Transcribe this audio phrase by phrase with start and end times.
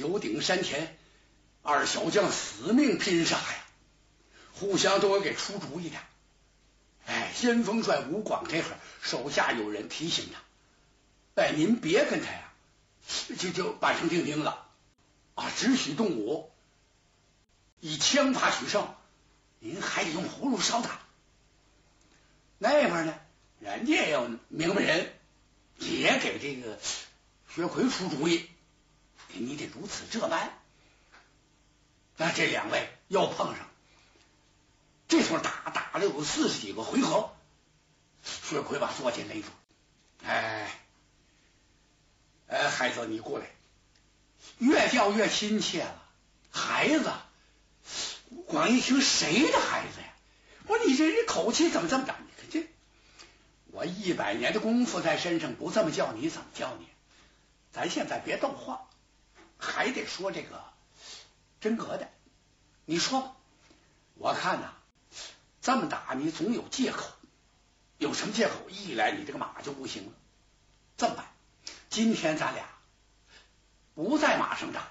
[0.00, 0.96] 九鼎山前，
[1.62, 3.66] 二小将死命拼杀呀，
[4.54, 5.98] 互相都要给出主意的。
[7.04, 10.40] 哎，先锋帅吴广这会儿手下有人提醒他
[11.42, 12.52] ：“哎，您别跟他呀，
[13.38, 14.66] 就就板上钉钉了
[15.34, 16.50] 啊，只许动武，
[17.80, 18.94] 以枪法取胜。
[19.58, 20.98] 您还得用葫芦烧他。”
[22.56, 23.14] 那边呢，
[23.60, 25.12] 人家也有明白人，
[25.76, 26.78] 也给这个
[27.54, 28.48] 薛奎出主意
[29.34, 30.52] ：“你得如此这般。”
[32.16, 33.66] 那这两位又碰上。
[35.08, 37.34] 这会打打了有四十几个回合，
[38.22, 39.48] 薛奎把坐骑勒住。
[40.24, 40.70] 哎，
[42.46, 43.46] 哎，孩子，你过来，
[44.58, 46.02] 越叫越亲切了。
[46.52, 47.12] 孩子，
[48.46, 50.14] 广一听谁的孩子呀？
[50.66, 52.16] 我说你这这口气怎么这么大？
[52.20, 52.68] 你看这，
[53.72, 56.86] 我一百年的功夫在身上，不这么叫你怎么叫你？
[57.72, 58.88] 咱现在别逗话，
[59.60, 60.64] 还得说这个
[61.60, 62.10] 真格的。
[62.86, 63.36] 你说吧，
[64.14, 64.74] 我看呐。
[65.62, 67.06] 这么打你总有借口，
[67.98, 68.70] 有什么借口？
[68.70, 70.12] 一来你这个马就不行了。
[70.96, 71.26] 这么办？
[71.90, 72.66] 今天咱俩
[73.94, 74.88] 不在马上打，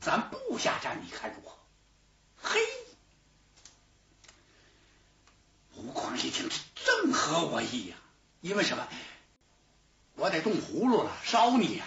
[0.00, 1.56] 咱不下战，你看如何？
[2.42, 2.60] 嘿，
[5.76, 7.96] 吴广一听，这正合我意呀！
[8.40, 8.88] 因为什么？
[10.16, 11.86] 我得动葫芦了，烧你呀，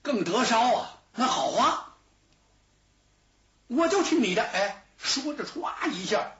[0.00, 0.93] 更得烧啊！
[1.16, 1.96] 那好啊，
[3.68, 4.42] 我就听你的。
[4.42, 6.32] 哎，说着，唰一下。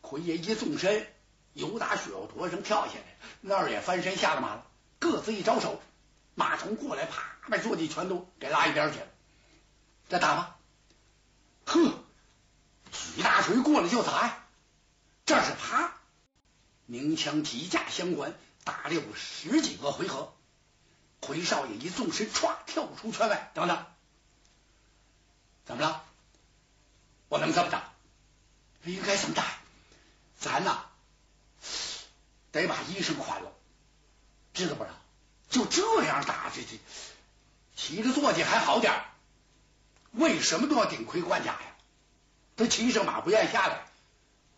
[0.00, 1.12] 奎爷一纵身，
[1.52, 4.66] 由打雪药坨上跳下来，那儿也翻身下了马了，
[5.00, 5.82] 各自一招手，
[6.36, 9.06] 马童过来，啪把坐骑全都给拉一边去了。
[10.08, 10.56] 再打吧，
[11.64, 11.92] 呵，
[12.92, 14.46] 举大锤过来就打！
[15.24, 15.92] 这是啪，
[16.86, 20.35] 鸣枪几架相关，打了有十几个回合。
[21.26, 23.84] 回少爷一纵身，歘跳出圈外，等等，
[25.64, 26.04] 怎么了？
[27.28, 27.92] 我能这么打，
[28.84, 29.44] 应该怎么打？
[30.38, 30.84] 咱呐，
[32.52, 33.52] 得把衣裳宽了，
[34.54, 34.96] 知道不知道？
[35.48, 36.78] 就这样打，这这
[37.74, 39.02] 骑着坐骑还好点
[40.12, 41.74] 为什么都要顶盔贯甲呀？
[42.56, 43.86] 他骑上马不愿下来，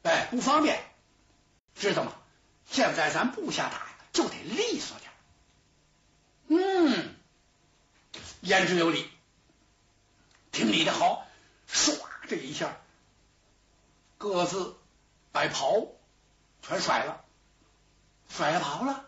[0.02, 0.84] 哎，不方便，
[1.74, 2.12] 知道吗？
[2.70, 5.07] 现在咱不下打呀，就得利索点
[6.48, 7.14] 嗯，
[8.40, 9.08] 言之有理，
[10.52, 11.26] 听你的好，
[11.70, 11.98] 唰
[12.28, 12.76] 这一下，
[14.18, 14.74] 各自。
[15.30, 15.86] 把袍
[16.62, 17.22] 全甩了，
[18.30, 19.04] 甩了袍了，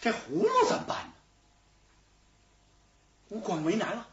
[0.00, 1.12] 这葫芦怎么办呢？
[3.28, 4.08] 吴广为难了，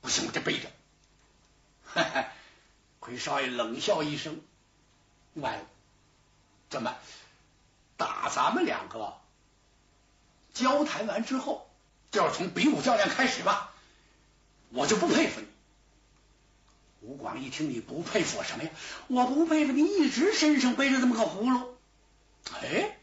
[0.00, 0.72] 不行，我得背着。
[3.00, 4.40] 奎少爷冷笑一声
[5.34, 5.66] ：“完了，
[6.70, 6.96] 怎么
[7.98, 8.98] 打咱们两个
[10.52, 11.70] 交谈完之后，
[12.10, 13.72] 就要从比武较量开始吧？
[14.70, 15.46] 我就不佩服你。”
[17.02, 18.70] 吴广一听，你不佩服我什么呀？
[19.08, 21.76] 我不佩服你一直身上背着这么个葫芦。
[22.60, 22.96] 哎，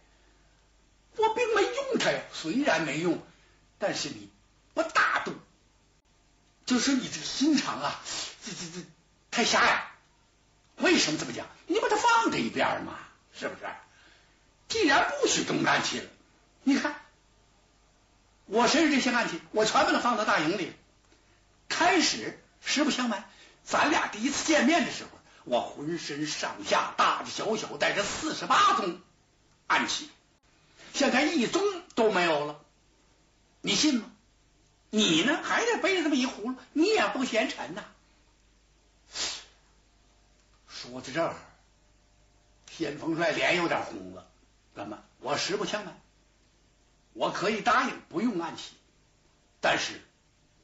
[1.15, 2.21] 我并没用它呀。
[2.31, 3.21] 虽然没用，
[3.77, 4.29] 但是你
[4.73, 5.33] 不大度，
[6.65, 8.01] 就是你这心肠啊，
[8.45, 8.87] 这这这
[9.31, 9.85] 太狭隘。
[10.77, 11.45] 为什么这么讲？
[11.67, 12.97] 你把它放在一边嘛，
[13.33, 13.65] 是不是？
[14.69, 16.09] 既然不许动干器了，
[16.63, 16.95] 你看
[18.49, 20.73] 我身上这些暗器，我全把它放到大营里。
[21.69, 23.29] 开始实不相瞒。
[23.63, 25.09] 咱俩第一次见面的时候，
[25.43, 28.99] 我浑身上下大大小小带着四十八宗
[29.67, 30.09] 暗器，
[30.93, 31.61] 现在一宗
[31.93, 32.59] 都没有了，
[33.61, 34.09] 你信吗？
[34.89, 37.83] 你呢，还得背着这么一葫芦，你也不嫌沉呐。
[40.67, 41.35] 说到这儿，
[42.75, 44.25] 先锋帅脸有点红了。
[44.73, 44.97] 怎么？
[45.19, 46.01] 我实不相瞒，
[47.13, 48.71] 我可以答应不用暗器，
[49.61, 50.01] 但是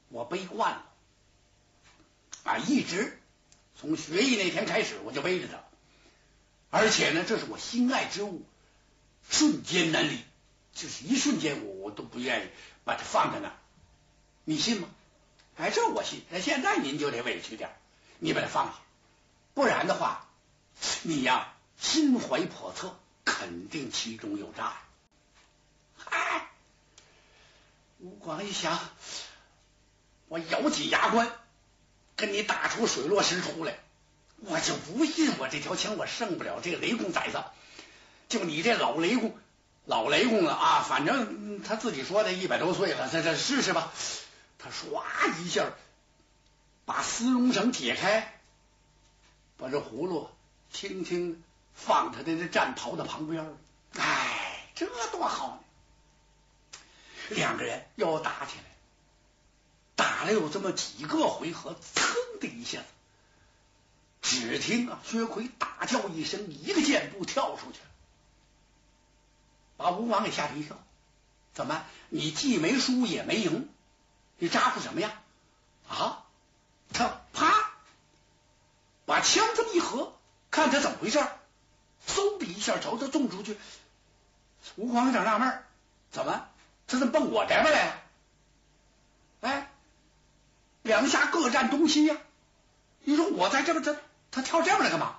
[0.09, 0.85] 我背惯了。
[2.43, 3.19] 啊，一直
[3.75, 5.63] 从学艺那天开始，我就背着它，
[6.69, 8.43] 而且呢，这是我心爱之物，
[9.29, 10.19] 瞬间难离，
[10.73, 12.49] 就是一瞬间，我我都不愿意
[12.83, 13.51] 把它放在那，
[14.43, 14.87] 你信吗？
[15.57, 16.21] 哎，这我信。
[16.29, 17.75] 那现在您就得委屈点，
[18.19, 18.73] 你把它放下，
[19.55, 20.27] 不然的话，
[21.01, 24.63] 你呀心怀叵测，肯定其中有诈。
[24.65, 24.81] 呀，
[28.25, 28.79] 吴广一想，
[30.29, 31.31] 我咬紧牙关。
[32.15, 33.77] 跟你打出水落石出来，
[34.39, 37.43] 我就不信我这条枪我胜不了这个雷公崽子。
[38.27, 39.37] 就你这老雷公，
[39.85, 40.83] 老雷公了啊！
[40.89, 43.93] 反正他自己说的一百多岁了，这这试试吧。
[44.57, 45.67] 他唰一下
[46.85, 48.41] 把丝绒绳解开，
[49.57, 50.31] 把这葫芦
[50.71, 51.43] 轻轻
[51.75, 53.55] 放他的这战袍的旁边。
[53.99, 55.63] 哎，这多好！
[57.29, 58.63] 两个人又打起来，
[59.95, 62.85] 打了有这么几个回合，噌的一下子，
[64.21, 67.85] 只听啊，薛奎大叫一声，一个箭步跳出去了，
[69.77, 70.77] 把吴王给吓了一跳。
[71.53, 71.85] 怎么？
[72.09, 73.69] 你既没输也没赢，
[74.37, 75.21] 你咋呼什么呀？
[75.87, 76.25] 啊！
[76.91, 77.71] 他啪，
[79.05, 80.17] 把枪这么一合，
[80.51, 81.19] 看他怎么回事，
[82.07, 83.57] 嗖的一下朝他中出去。
[84.75, 85.63] 吴王有点纳闷，
[86.11, 86.47] 怎么？
[86.87, 88.01] 他怎么奔我这边来了？
[89.41, 89.71] 哎，
[90.83, 92.17] 两下各占东西呀！
[93.03, 94.01] 你说我在这边，他
[94.31, 95.17] 他跳这边来干嘛？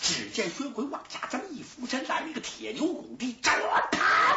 [0.00, 3.86] 只见薛奎往下这么一俯身，来了一个铁牛拱地，招啊！
[3.92, 4.36] 啪！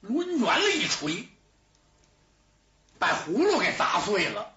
[0.00, 1.28] 抡圆了一锤，
[2.98, 4.52] 把葫芦给砸碎了。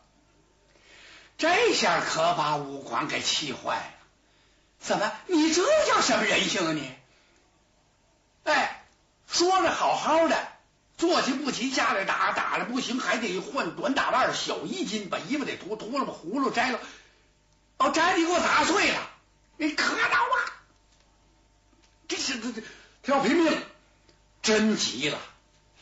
[1.37, 3.93] 这下可把武广给气坏了。
[4.79, 5.11] 怎么？
[5.27, 6.95] 你这叫什么人性啊你？
[8.45, 8.72] 哎，
[9.33, 10.47] 说着好好的，
[10.95, 16.79] 坐下不齐，下来打打了不行，还得换短打腕，小衣襟，把衣服得脱脱了，把葫芦摘了。
[17.79, 19.09] 哦，摘你给我砸碎了，
[19.57, 20.37] 你可恼啊！
[22.07, 22.61] 这是这这，
[23.01, 23.59] 他要拼命，
[24.43, 25.17] 真急了。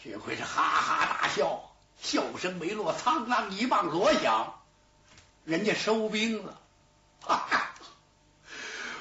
[0.01, 4.61] 薛奎是哈哈大笑，笑声没落，苍啷一棒锣响，
[5.43, 6.57] 人家收兵了。
[7.19, 7.71] 哈哈，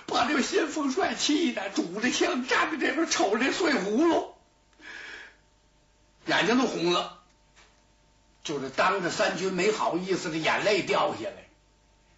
[0.06, 4.34] 把这个先锋帅气的，拄着枪站在这边瞅着碎葫芦，
[6.26, 7.18] 眼睛都红了，
[8.44, 11.48] 就是当着三军没好意思的眼泪掉下来。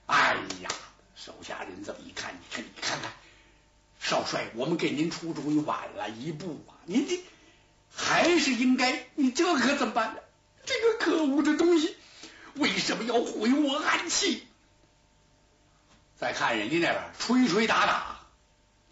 [0.06, 0.68] 哎呀，
[1.14, 3.12] 手下人这么一看，你看，你看看，
[4.00, 6.74] 少帅，我们给您出主意晚了一步啊！
[6.84, 7.22] 您这。
[7.94, 10.20] 还是应该，你这可怎么办呢？
[10.64, 11.96] 这个可恶的东西
[12.54, 14.46] 为什么要毁我暗器？
[16.18, 18.20] 再看人家那边吹吹打打，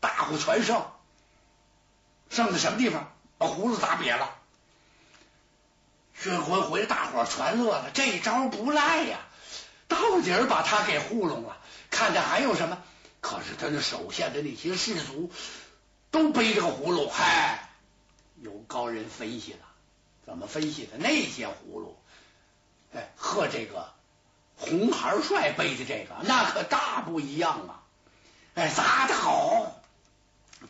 [0.00, 0.86] 大伙全胜，
[2.28, 3.12] 胜在什么地方？
[3.38, 4.36] 把胡子打瘪了。
[6.22, 9.18] 这回回大伙全乐了，这招不赖呀，
[9.88, 11.56] 到底儿把他给糊弄了。
[11.90, 12.82] 看看还有什么？
[13.20, 15.30] 可是他那手下的那些士卒
[16.10, 17.70] 都背着个葫芦，嗨。
[18.42, 19.58] 有高人分析了，
[20.24, 20.96] 怎么分析的？
[20.98, 21.98] 那些葫芦，
[22.94, 23.92] 哎，和这个
[24.56, 27.82] 红孩帅背的这个那可大不一样啊！
[28.54, 29.80] 哎，砸的好，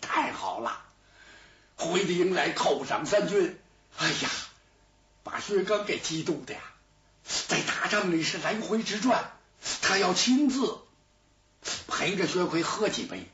[0.01, 0.83] 太好了！
[1.77, 3.59] 回的营来犒赏三军，
[3.99, 4.31] 哎呀，
[5.31, 6.61] 把薛刚给激动的呀，
[7.49, 9.33] 在大帐里是来回直转，
[9.83, 10.79] 他要亲自
[11.87, 13.31] 陪着薛奎喝几杯，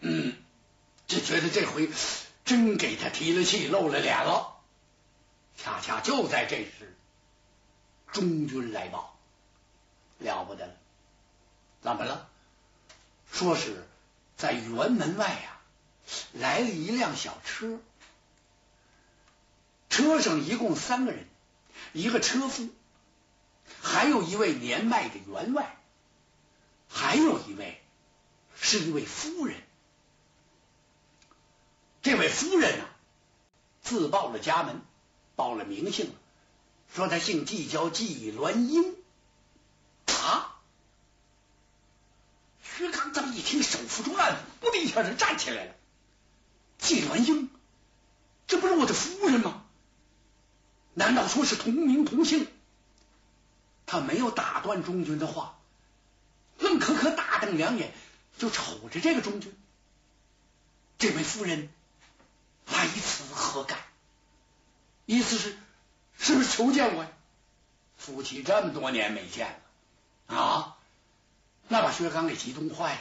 [0.00, 0.36] 嗯，
[1.06, 1.88] 就觉得这回。
[2.42, 4.56] 真给他提了气，露了脸了。
[5.56, 6.96] 恰恰就在这时，
[8.10, 9.16] 中军来报，
[10.18, 10.72] 了不得了，
[11.80, 12.28] 怎么了？
[13.30, 13.86] 说是
[14.36, 15.60] 在辕门外呀，
[16.32, 17.78] 来了一辆小车，
[19.90, 21.26] 车上一共三个人，
[21.92, 22.70] 一个车夫，
[23.82, 25.76] 还有一位年迈的员外，
[26.88, 27.82] 还有一位
[28.58, 29.60] 是一位夫人。
[32.02, 32.84] 这位夫人呢，
[33.82, 34.80] 自报了家门，
[35.36, 36.10] 报了名姓，
[36.94, 38.96] 说她姓纪，叫纪鸾英。
[40.06, 40.60] 啊！
[42.62, 45.74] 薛刚这么一听，手扶住案子，噗的一下就站起来了。
[46.78, 47.50] 纪鸾英，
[48.46, 49.64] 这不是我的夫人吗？
[50.94, 52.46] 难道说是同名同姓？
[53.86, 55.58] 他没有打断中军的话，
[56.58, 57.92] 愣可可大瞪两眼，
[58.38, 59.54] 就瞅着这个中军。
[60.98, 61.70] 这位夫人。
[62.72, 63.78] 来此何干？
[65.06, 65.58] 意思是
[66.16, 67.10] 是不是求见我呀？
[67.98, 69.60] 夫妻这么多年没见
[70.28, 70.76] 了啊，
[71.66, 73.00] 那把薛刚给激动坏了。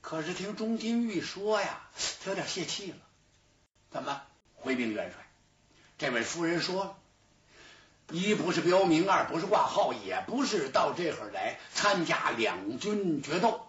[0.00, 1.82] 可是听钟金玉说呀，
[2.24, 2.98] 他有点泄气了。
[3.92, 4.22] 怎么
[4.56, 5.27] 回禀元帅？
[5.98, 6.96] 这位夫人说，
[8.10, 13.66] 一不是标明，二不是挂号，也不是到这会儿来参加两军决斗，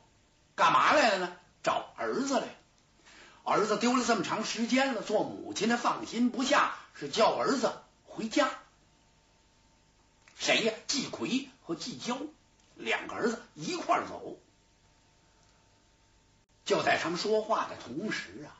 [0.56, 1.36] 干嘛来了呢？
[1.64, 2.48] 找儿子来。
[3.44, 7.74] 儿子丢了这么长时间了，做母亲的放心不下，是叫儿子
[8.06, 8.48] 回家。
[10.38, 10.74] 谁呀？
[10.86, 12.16] 季奎和季娇
[12.76, 14.38] 两个儿子一块走。
[16.64, 18.54] 就在他们说话的同时啊，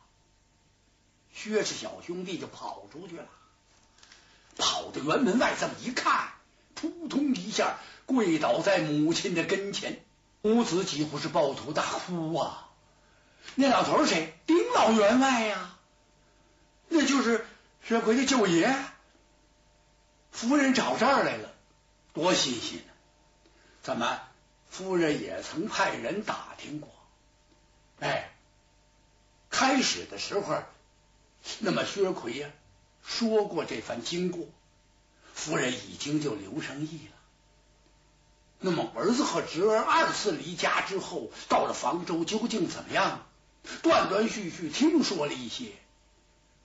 [1.32, 3.30] 薛氏小兄弟就跑出去了，
[4.60, 6.28] 跑到辕门外，这么一看，
[6.76, 10.04] 扑通一下跪倒在母亲的跟前，
[10.44, 12.70] 母子几乎是抱头大哭啊。
[13.56, 14.38] 那老头是谁？
[14.46, 15.76] 丁老员外呀，
[16.90, 17.48] 那就是
[17.84, 18.76] 薛奎的舅爷。
[20.32, 21.50] 夫人找这儿来了，
[22.14, 22.94] 多新鲜呢！
[23.82, 24.22] 怎么，
[24.70, 26.90] 夫人也曾派人打听过？
[28.00, 28.32] 哎，
[29.50, 30.64] 开始的时候，
[31.60, 32.50] 那么薛奎呀，
[33.10, 34.46] 说过这番经过，
[35.34, 37.18] 夫人已经就留上意了。
[38.60, 43.26] 那么儿子和侄儿二次离家之后，到了房州究竟怎么样？
[43.82, 45.72] 断断续续听说了一些，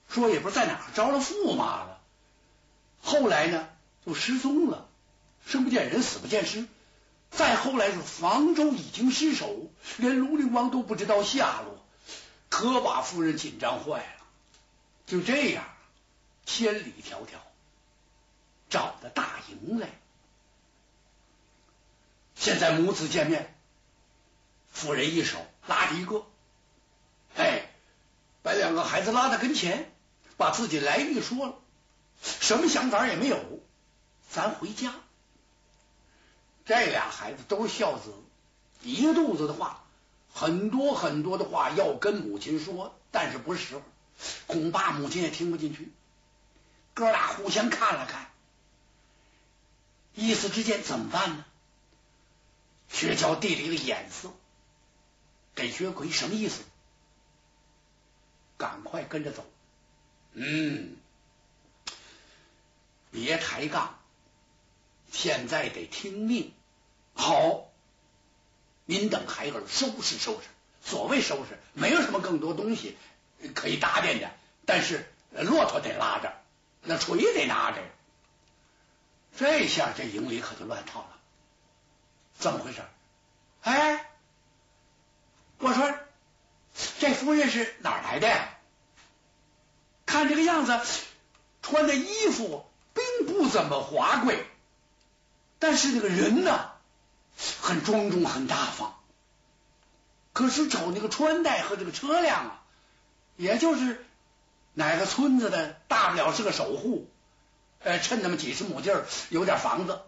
[0.07, 1.99] 说也不知在哪儿招了驸马了。
[3.01, 3.67] 后来呢，
[4.05, 4.87] 就失踪了，
[5.47, 6.67] 生不见人，死不见尸。
[7.31, 11.83] 再后来是房州已经失守，连庐陵王都不知道下落，
[12.49, 14.25] 可把夫人紧张坏了。
[15.05, 15.65] 就这样，
[16.45, 17.37] 千里迢迢
[18.69, 19.89] 找到大营来。
[22.35, 23.55] 现在母子见面，
[24.71, 26.25] 夫人一手拉着一个，
[27.35, 27.69] 哎，
[28.43, 29.91] 把两个孩子拉到跟前，
[30.37, 31.55] 把自己来历说了，
[32.21, 33.39] 什么想法也没有，
[34.29, 34.93] 咱回家。
[36.65, 38.13] 这俩孩子都是孝子，
[38.81, 39.83] 一肚子的话，
[40.33, 43.81] 很多很多的话要跟母亲说，但是不是时候，
[44.47, 45.91] 恐怕母亲也听不进去。
[46.95, 48.31] 哥俩互相看了看，
[50.13, 51.45] 一时之间怎么办呢？
[52.87, 54.31] 薛娇递了一个眼色，
[55.53, 56.63] 给薛奎什么意思？
[58.57, 59.45] 赶快跟着走。
[60.31, 60.95] 嗯，
[63.11, 63.99] 别抬杠，
[65.11, 66.53] 现在得听命。
[67.13, 67.67] 好，
[68.85, 70.47] 您等孩儿收拾收拾。
[70.81, 72.95] 所谓收拾，没有什么更多东西
[73.53, 74.31] 可以打点的，
[74.65, 76.33] 但是骆驼得拉着，
[76.85, 77.81] 那锤得拿着。
[79.37, 81.09] 这下这营里可就乱套了。
[82.37, 82.81] 怎么回事？
[83.61, 84.09] 哎，
[85.57, 85.93] 我说
[86.99, 88.49] 这夫人是哪来的呀？
[90.05, 90.79] 看这个样子，
[91.61, 94.45] 穿的衣服并不怎么华贵，
[95.59, 96.71] 但是这个人呢，
[97.61, 98.97] 很庄重、很大方。
[100.31, 102.63] 可是瞅那个穿戴和这个车辆啊，
[103.35, 104.04] 也就是
[104.75, 107.09] 哪个村子的，大不了是个守护，
[107.79, 110.01] 呃，趁那么几十亩地儿有点房子，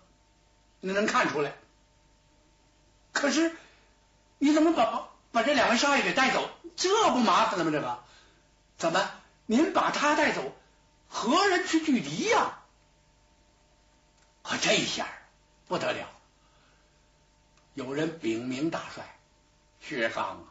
[0.81, 1.55] 你能看出来。
[3.13, 3.55] 可是，
[4.37, 6.49] 你怎么把把这两位少爷给带走？
[6.75, 7.71] 这不麻烦了吗？
[7.71, 8.03] 这个
[8.77, 9.09] 怎么？
[9.45, 10.53] 您把他带走，
[11.07, 12.59] 何人去拒敌呀？
[14.43, 15.07] 可这下
[15.67, 16.09] 不得了，
[17.73, 19.17] 有人禀明大帅，
[19.79, 20.43] 薛刚啊，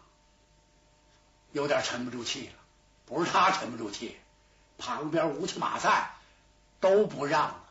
[1.52, 2.54] 有点沉不住气了。
[3.06, 4.18] 不是他沉不住气，
[4.78, 6.10] 旁边吴起马赛
[6.80, 7.64] 都不让了。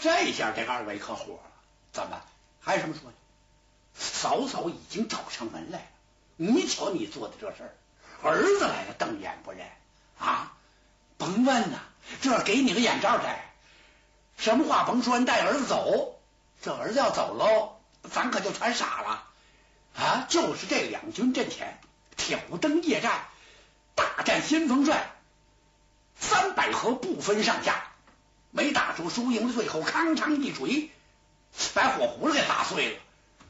[0.00, 1.50] 这下这二位可火了，
[1.92, 2.20] 怎么
[2.60, 3.16] 还有什么说的？
[3.96, 5.84] 嫂嫂已经找上门来了，
[6.36, 7.74] 你瞧你做的这事儿，
[8.28, 9.66] 儿子来了瞪眼不认
[10.18, 10.52] 啊！
[11.16, 11.78] 甭问呐，
[12.22, 13.52] 这给你个眼罩戴，
[14.36, 16.18] 什么话甭说，你带儿子走，
[16.60, 17.80] 这儿子要走喽，
[18.10, 19.24] 咱可就全傻了
[19.96, 20.26] 啊！
[20.28, 21.78] 就是这两军阵前
[22.16, 23.28] 挑灯夜战，
[23.94, 25.12] 大战先锋帅，
[26.18, 27.84] 三百合不分上下，
[28.50, 30.90] 没打出输赢的最后，康昌一锤，
[31.74, 32.98] 把火葫芦给打碎了。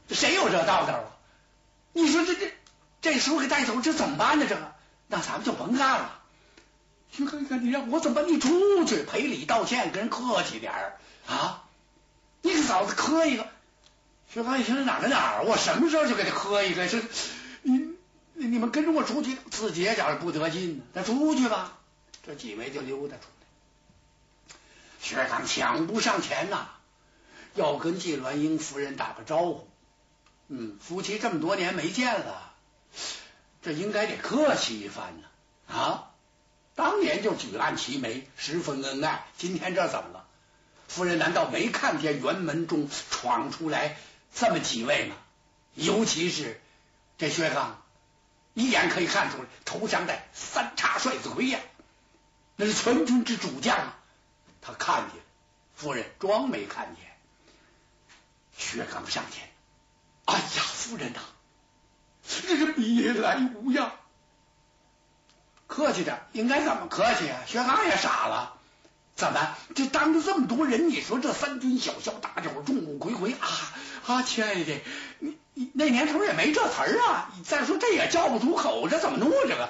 [0.07, 1.05] 这谁有这道道啊？
[1.93, 2.53] 你说这这
[3.01, 4.45] 这时候给带走，这怎么办呢？
[4.47, 4.73] 这个，
[5.07, 6.19] 那咱们就甭干了。
[7.11, 8.21] 徐哥，你看你让我怎么？
[8.23, 10.97] 你出去赔礼道歉，跟人客气点儿
[11.27, 11.63] 啊！
[12.41, 13.47] 你给嫂子磕一个。
[14.33, 15.43] 徐哥，一听哪儿哪儿？
[15.43, 16.87] 我什么时候就给他磕一个？
[16.87, 16.99] 这
[18.37, 20.83] 你们跟着我出去，自己也觉着不得劲呢。
[20.93, 21.79] 咱出去吧。
[22.23, 24.57] 这几位就溜达出来。
[25.01, 26.67] 薛刚抢不上前呐，
[27.53, 29.69] 要跟季鸾英夫人打个招呼。
[30.47, 32.53] 嗯，夫妻这么多年没见了，
[33.61, 35.73] 这应该得客气一番呢。
[35.73, 36.11] 啊，
[36.75, 39.25] 当年就举案齐眉，十分恩爱。
[39.37, 40.25] 今天这怎么了？
[40.87, 43.97] 夫人难道没看见辕门中闯出来
[44.33, 45.15] 这么几位吗？
[45.73, 46.61] 尤其是
[47.17, 47.81] 这薛刚，
[48.55, 51.59] 一眼可以看出来，头上戴三叉帅子盔呀，
[52.55, 53.99] 那是全军之主将啊。
[54.61, 55.21] 他看见
[55.75, 57.05] 夫人装没看见，
[58.57, 59.47] 薛刚上前。
[60.23, 61.19] 哎呀，夫人呐，
[62.25, 63.91] 这是别来无恙。
[65.67, 67.41] 客气点，应该怎么客气啊？
[67.45, 68.57] 薛刚也傻了，
[69.15, 73.73] 怎么这当着这么多人，你说这三军小校大伙众目睽睽啊
[74.07, 74.23] 啊！
[74.23, 74.81] 亲爱的，
[75.19, 75.37] 你
[75.73, 77.33] 那年头也没这词儿啊。
[77.45, 79.69] 再说这也叫不出口，这怎么弄这个？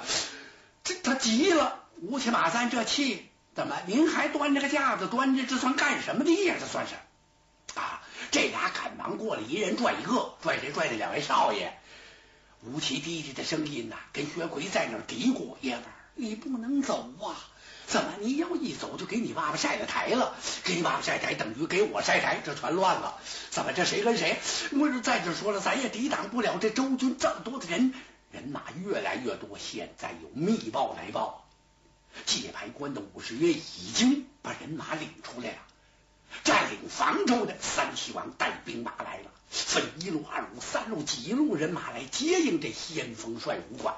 [0.84, 6.56] 这他急了，吴起马三这气，怎么您还端着个架子端着，这算干什么的呀？
[6.60, 6.94] 这算是
[7.78, 8.02] 啊。
[8.32, 11.78] 这俩赶忙过来，一人拽一个，拽谁拽那两位少爷。
[12.62, 17.38] 吴奇低低的声音呐，跟薛奎在那嘀咕：“爷们儿，你不能走啊！
[17.86, 20.34] 怎么你要一走，就给你爸爸晒了台了？
[20.64, 23.20] 给你爸爸晒台，等于给我晒台，这全乱了。
[23.50, 24.38] 怎么这谁跟谁？
[24.72, 27.94] 我是在这说了，咱也抵挡不了这周军这么多的人，
[28.32, 29.56] 人马越来越多。
[29.56, 31.46] 现在有密报来报，
[32.24, 35.58] 界牌关的武士也已经把人马领出来了，
[36.42, 43.94] 占领房州的三齐王带兵马来了，分一路、二路、三路几路人马来接应这先锋帅吴广。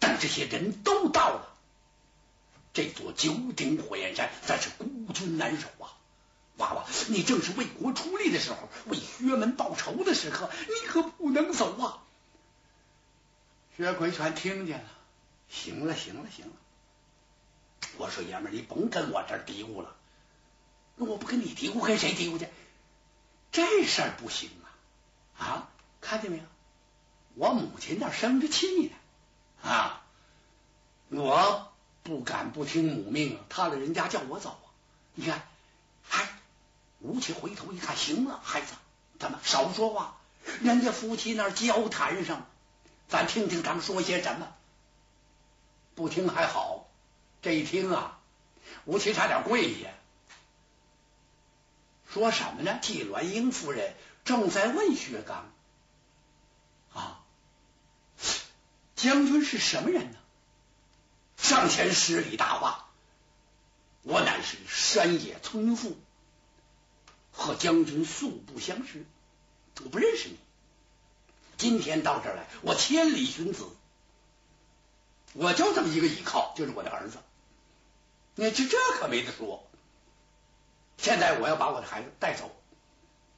[0.00, 1.54] 等这些人都到了，
[2.78, 5.98] 这座九鼎火焰山咱是孤军难守啊！
[6.58, 12.04] 娃娃，你正是为国出力的时候，为薛门报仇的时刻，你可不能走啊！
[13.76, 14.88] 薛奎全听见了，
[15.48, 16.52] 行了，行了，行了。
[17.96, 19.96] 我说爷们儿，你甭跟我这儿嘀咕了。
[20.94, 22.46] 那我不跟你嘀咕，跟谁嘀咕去？
[23.50, 25.42] 这事儿不行啊！
[25.44, 25.68] 啊，
[26.00, 26.44] 看见没有？
[27.34, 29.68] 我母亲那生着气呢。
[29.68, 30.04] 啊！
[31.08, 31.72] 我
[32.08, 34.72] 不敢不听母命，他老人家叫我走啊！
[35.12, 35.46] 你看，
[36.02, 36.26] 嗨，
[37.00, 38.72] 吴起回头一看，行了，孩子，
[39.18, 40.16] 咱们少说话，
[40.62, 42.46] 人家夫妻那交谈上，
[43.08, 44.48] 咱听听他们说些什么。
[45.94, 46.88] 不听还好，
[47.42, 48.18] 这一听啊，
[48.86, 49.90] 吴起差点跪下。
[52.10, 52.78] 说什么呢？
[52.80, 55.52] 季鸾英夫人正在问薛刚
[56.94, 57.20] 啊。
[58.96, 60.17] 将军是什么人呢？
[61.38, 62.90] 上前施礼答话
[64.02, 65.96] ：“我乃是山野村妇，
[67.32, 69.06] 和将军素不相识，
[69.82, 70.36] 我不认识你。
[71.56, 73.64] 今天到这儿来，我千里寻子，
[75.32, 77.18] 我就这么一个依靠，就是我的儿子。
[78.34, 79.64] 你这这可没得说。
[80.98, 82.50] 现在我要把我的孩子带走，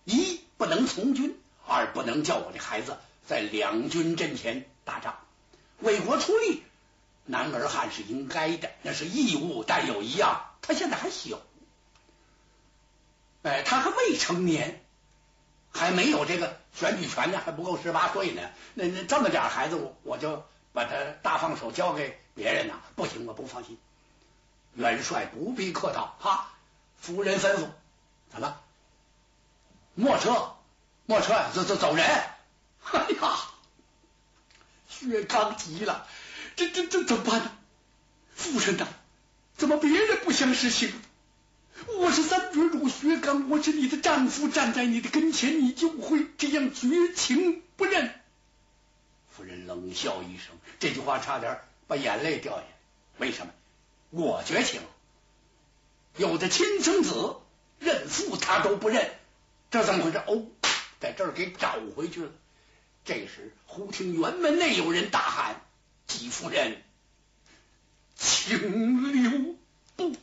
[0.04, 5.20] 一不能从军，二不能叫我的孩子在两军阵前打仗。”
[5.80, 6.62] 为国出力，
[7.24, 9.64] 男儿汉是应该的，那是义务。
[9.64, 11.38] 但有一样，他现在还小，
[13.42, 14.84] 哎，他还未成年，
[15.72, 18.50] 还没有这个选举权呢，还不够十八岁呢。
[18.74, 22.74] 那那这么点孩子，我我就把他大放手交给别人呢？
[22.96, 23.78] 不行，我不放心。
[24.74, 26.52] 元帅不必客套，哈，
[26.98, 27.68] 夫人吩咐，
[28.32, 28.56] 怎么？
[29.94, 30.54] 没车，
[31.06, 32.06] 没车，走走走人。
[32.82, 33.36] 哎呀！
[34.88, 36.06] 薛刚急了，
[36.60, 37.52] 这这这怎么办呢？
[38.34, 38.86] 夫人呐，
[39.56, 40.92] 怎么别人不相识行？
[41.98, 48.12] 我是三绝主薛刚，我是你的丈夫，站在你的跟前，你就会这样绝情不认？
[49.30, 52.66] 夫人冷笑一声，这句话差点把眼泪掉下来。
[53.16, 53.52] 为什么？
[54.10, 54.82] 我绝情？
[56.18, 57.36] 有的亲生子
[57.78, 59.10] 认父他都不认，
[59.70, 60.18] 这怎么回事？
[60.26, 60.44] 哦，
[61.00, 62.30] 在这儿给找回去了。
[63.06, 65.62] 这时，忽听辕门内有人大喊
[66.10, 66.82] ：“喜夫人
[68.16, 68.58] 请
[69.12, 69.54] 留
[69.96, 70.16] 步